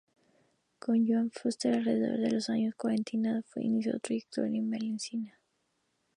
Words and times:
Con 0.79 1.05
Joan 1.05 1.29
Fuster, 1.29 1.75
alrededor 1.75 2.17
de 2.21 2.31
los 2.31 2.49
años 2.49 2.73
cuarenta, 2.75 3.11
inició 3.57 3.91
su 3.93 3.99
trayectoria 3.99 4.59
valencianista. 4.63 5.37